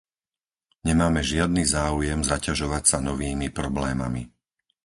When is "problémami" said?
3.59-4.21